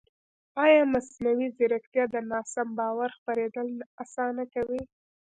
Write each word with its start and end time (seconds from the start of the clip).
ایا 0.63 0.81
مصنوعي 0.93 1.47
ځیرکتیا 1.57 2.03
د 2.13 2.15
ناسم 2.31 2.67
باور 2.77 3.09
خپرېدل 3.17 3.67
نه 3.79 3.85
اسانه 4.03 4.43
کوي؟ 4.53 4.81